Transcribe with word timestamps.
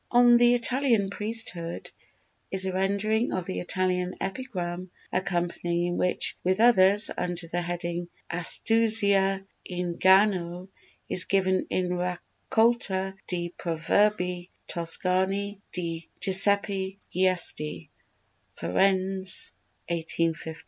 "On 0.09 0.37
the 0.37 0.55
Italian 0.55 1.11
Priesthood" 1.11 1.91
is 2.49 2.65
a 2.65 2.71
rendering 2.73 3.31
of 3.33 3.45
the 3.45 3.59
Italian 3.59 4.15
epigram 4.19 4.89
accompanying 5.13 5.93
it 5.93 5.97
which, 5.99 6.35
with 6.43 6.59
others 6.59 7.11
under 7.15 7.45
the 7.47 7.61
heading 7.61 8.07
"Astuzia, 8.27 9.45
Inganno," 9.63 10.69
is 11.07 11.25
given 11.25 11.67
in 11.69 11.89
Raccolta 11.89 13.13
di 13.27 13.53
Proverbi 13.55 14.49
Toscani 14.67 15.61
di 15.71 16.09
Giuseppe 16.19 16.97
Giusti 17.13 17.91
(Firenze, 18.55 19.51
1853). 19.87 20.55